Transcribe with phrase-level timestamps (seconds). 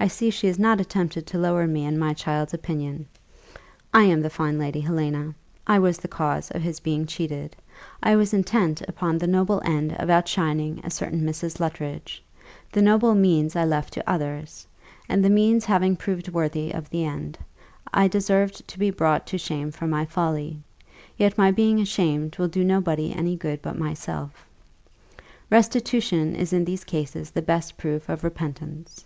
[0.00, 3.06] I see she has not attempted to lower me in my child's opinion.
[3.92, 5.34] I am the fine lady, Helena
[5.66, 7.54] I was the cause of his being cheated
[8.02, 11.60] I was intent upon the noble end of outshining a certain Mrs.
[11.60, 12.22] Luttridge
[12.72, 14.66] the noble means I left to others,
[15.06, 17.36] and the means have proved worthy of the end.
[17.92, 20.62] I deserve to be brought to shame for my folly;
[21.18, 24.46] yet my being ashamed will do nobody any good but myself.
[25.50, 29.04] Restitution is in these cases the best proof of repentance.